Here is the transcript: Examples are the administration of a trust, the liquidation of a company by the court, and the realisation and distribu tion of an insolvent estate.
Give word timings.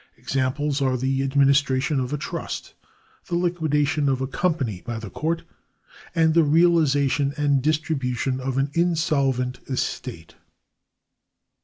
Examples 0.17 0.81
are 0.81 0.97
the 0.97 1.21
administration 1.21 1.99
of 1.99 2.11
a 2.11 2.17
trust, 2.17 2.73
the 3.27 3.35
liquidation 3.35 4.09
of 4.09 4.19
a 4.19 4.25
company 4.25 4.81
by 4.83 4.97
the 4.97 5.11
court, 5.11 5.43
and 6.15 6.33
the 6.33 6.43
realisation 6.43 7.35
and 7.37 7.61
distribu 7.61 8.17
tion 8.17 8.39
of 8.39 8.57
an 8.57 8.71
insolvent 8.73 9.59
estate. 9.67 10.33